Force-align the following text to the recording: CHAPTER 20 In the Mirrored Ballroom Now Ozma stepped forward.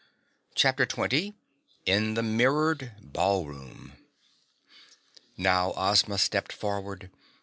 CHAPTER 0.55 0.87
20 0.87 1.35
In 1.85 2.15
the 2.15 2.23
Mirrored 2.23 2.93
Ballroom 3.03 3.93
Now 5.37 5.73
Ozma 5.75 6.17
stepped 6.17 6.51
forward. 6.51 7.11